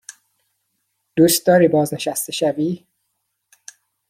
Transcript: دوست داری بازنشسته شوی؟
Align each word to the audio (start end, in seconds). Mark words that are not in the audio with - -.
دوست 1.15 1.45
داری 1.47 1.67
بازنشسته 1.67 2.31
شوی؟ 2.31 2.85